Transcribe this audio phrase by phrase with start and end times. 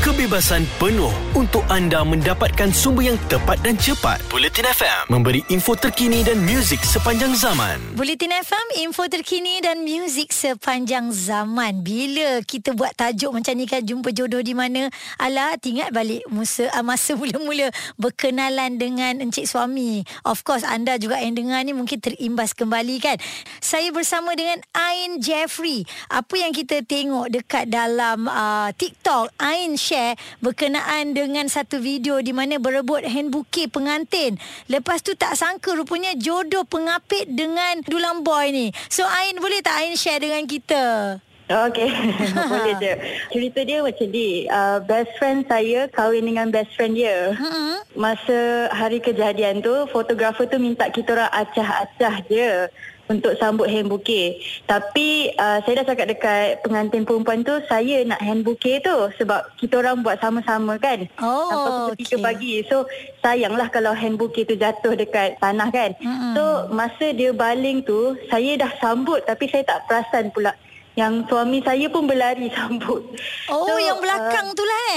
[0.00, 4.16] Kebebasan penuh untuk anda mendapatkan sumber yang tepat dan cepat.
[4.32, 7.76] Bulletin FM memberi info terkini dan muzik sepanjang zaman.
[8.00, 11.84] Bulletin FM, info terkini dan muzik sepanjang zaman.
[11.84, 14.88] Bila kita buat tajuk macam ni kan, jumpa jodoh di mana?
[15.20, 17.68] Alah, ingat balik masa, ah, masa mula-mula
[18.00, 20.00] berkenalan dengan encik suami.
[20.24, 23.20] Of course, anda juga yang dengar ni mungkin terimbas kembali kan.
[23.60, 25.84] Saya bersama dengan Ain Jeffrey.
[26.08, 32.30] Apa yang kita tengok dekat dalam uh, TikTok, Ain share berkenaan dengan satu video di
[32.30, 34.38] mana berebut hand bouquet pengantin.
[34.70, 38.70] Lepas tu tak sangka rupanya jodoh pengapit dengan dulang boy ni.
[38.86, 41.18] So Ain boleh tak Ain share dengan kita?
[41.50, 41.90] Okey,
[42.54, 42.92] boleh je.
[43.34, 47.34] Cerita dia macam ni, uh, best friend saya kahwin dengan best friend dia.
[47.34, 47.98] Mm-hmm.
[47.98, 52.70] Masa hari kejadian tu, fotografer tu minta kita orang acah-acah je
[53.10, 54.38] untuk sambut hand bouquet.
[54.64, 59.50] Tapi uh, saya dah cakap dekat pengantin perempuan tu, saya nak hand bouquet tu sebab
[59.58, 61.10] kita orang buat sama-sama kan.
[61.18, 62.24] Oh, Sampai pukul tiga okey.
[62.24, 62.54] pagi.
[62.70, 62.76] So,
[63.18, 65.90] sayanglah kalau hand bouquet tu jatuh dekat tanah kan.
[65.98, 66.32] Mm-mm.
[66.32, 70.54] So, masa dia baling tu, saya dah sambut tapi saya tak perasan pula.
[70.94, 73.02] Yang suami saya pun berlari sambut.
[73.46, 74.89] Oh, So, yang belakang tu lah.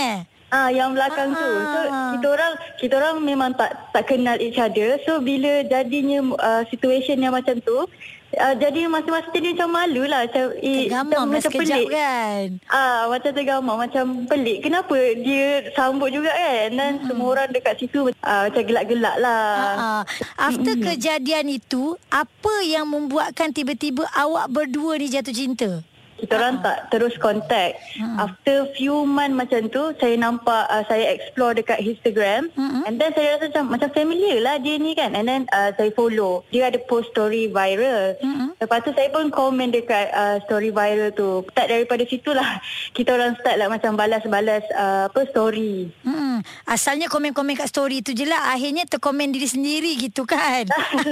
[0.54, 1.50] Ah, yang belakang tu.
[1.50, 2.14] So Ah.
[2.14, 5.02] kita orang kita orang memang tak tak kenal each other.
[5.02, 7.90] So bila jadinya uh, situation yang macam tu,
[8.38, 12.46] uh, jadi masa-masa jadi macam malu lah macam eh, Tergamam lah sekejap kan.
[12.70, 14.62] Ah, macam tergamam, macam pelik.
[14.62, 16.70] Kenapa dia sambut juga kan?
[16.70, 17.06] Dan hmm.
[17.10, 19.58] semua orang dekat situ uh, macam gelak-gelak lah.
[19.58, 20.02] Uh-uh.
[20.38, 25.82] After kejadian itu, apa yang membuatkan tiba-tiba awak berdua ni jatuh cinta?
[26.24, 27.84] Kita orang tak terus contact.
[28.00, 28.16] Hmm.
[28.16, 32.48] After few month macam tu, saya nampak uh, saya explore dekat Instagram.
[32.56, 32.88] Hmm.
[32.88, 35.12] And then saya rasa macam macam familiar lah dia ni kan.
[35.20, 36.48] And then uh, saya follow.
[36.56, 38.16] Dia ada post story viral.
[38.24, 38.56] Hmm.
[38.56, 41.44] Lepas tu saya pun komen dekat uh, story viral tu.
[41.52, 42.64] Start daripada situlah
[42.98, 45.92] kita orang start lah macam balas-balas uh, apa story.
[46.08, 46.40] Hmm.
[46.64, 48.56] Asalnya komen-komen kat story tu je lah.
[48.56, 50.64] Akhirnya terkomen diri sendiri gitu kan.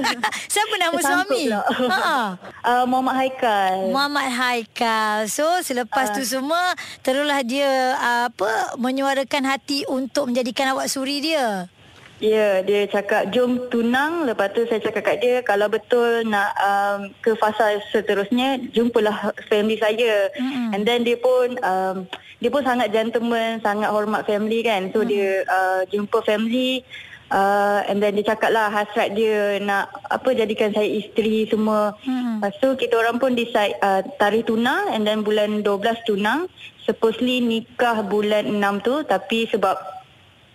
[0.54, 1.44] Siapa nama Tersangkut suami?
[1.52, 2.16] Ha.
[2.72, 3.76] uh, Muhammad Haikal.
[3.92, 5.01] Muhammad Haikal.
[5.30, 6.76] So selepas tu semua
[7.06, 11.70] teruslah dia uh, apa menyuarakan hati untuk menjadikan awak suri dia.
[12.22, 14.30] Ya, dia cakap jom tunang.
[14.30, 19.82] Lepas tu saya cakap kat dia kalau betul nak um, ke fasa seterusnya, jumpalah family
[19.82, 20.30] saya.
[20.38, 20.70] Mm-mm.
[20.78, 22.06] And then dia pun um,
[22.38, 24.94] dia pun sangat gentleman, sangat hormat family kan.
[24.94, 26.86] So dia uh, jumpa family
[27.32, 31.96] uh, and then dia cakap lah hasrat dia nak apa jadikan saya isteri semua.
[32.04, 32.44] Mm-mm.
[32.44, 36.52] Lepas tu kita orang pun decide uh, tarikh tunang and then bulan 12 tunang.
[36.84, 39.80] Supposedly nikah bulan 6 tu tapi sebab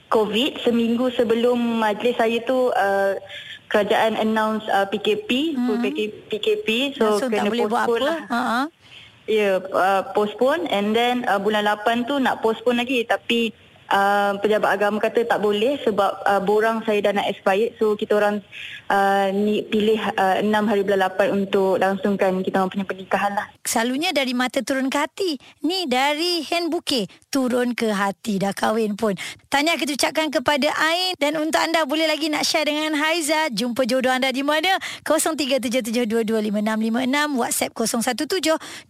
[0.07, 3.19] COVID seminggu sebelum majlis saya tu uh,
[3.67, 5.83] kerajaan announce uh, PKP, full
[6.31, 8.07] PKP so so kena tak boleh buat postpone apa.
[8.07, 8.19] lah.
[8.31, 8.41] Ha.
[9.27, 13.51] Ya, yeah, uh, postpone and then uh, bulan 8 tu nak postpone lagi tapi
[13.91, 18.19] uh, pejabat agama kata tak boleh sebab uh, borang saya dah nak expired so kita
[18.19, 18.43] orang
[18.91, 23.47] uh, ni pilih uh, 6 hari bulan 8 untuk langsungkan kita orang punya pernikahan lah.
[23.67, 25.39] Selalunya dari mata turun ke hati.
[25.67, 29.15] Ni dari hand bouquet turun ke hati dah kahwin pun.
[29.51, 33.51] Tanya kita ucapkan kepada Ain dan untuk anda boleh lagi nak share dengan Haiza.
[33.53, 34.79] Jumpa jodoh anda di mana?
[35.05, 37.73] 0377225656 WhatsApp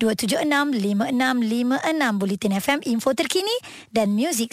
[0.01, 3.57] 0172765656 Bulletin FM info terkini
[3.91, 4.53] dan muzik